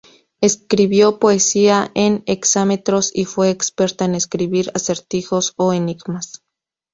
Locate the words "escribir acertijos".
4.15-5.53